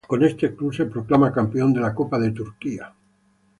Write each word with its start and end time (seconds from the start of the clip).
Con 0.07 0.23
este 0.23 0.55
club 0.55 0.73
se 0.73 0.85
proclama 0.87 1.31
campeón 1.31 1.71
de 1.75 1.79
la 1.81 1.93
Copa 1.93 2.17
de 2.17 2.31
Turquía. 2.31 2.91